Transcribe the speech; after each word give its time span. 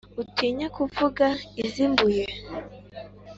Utinye 0.21 0.65
kuvuga 0.75 1.25
iz' 1.63 1.77
i 1.85 1.87
Mbuye, 1.91 2.25